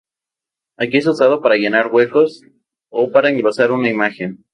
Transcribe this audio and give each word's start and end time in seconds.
Aquí 0.77 0.97
es 0.97 1.05
usado 1.05 1.43
para 1.43 1.57
llenar 1.57 1.91
huecos 1.93 2.41
o 2.89 3.11
para 3.11 3.29
engrosar 3.29 3.71
una 3.71 3.87
imagen. 3.91 4.43